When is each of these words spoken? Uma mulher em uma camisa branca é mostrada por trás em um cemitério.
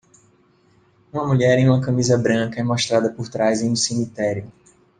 Uma 1.13 1.27
mulher 1.27 1.59
em 1.59 1.69
uma 1.69 1.79
camisa 1.79 2.17
branca 2.17 2.59
é 2.59 2.63
mostrada 2.63 3.11
por 3.13 3.29
trás 3.29 3.61
em 3.61 3.69
um 3.69 3.75
cemitério. 3.75 4.51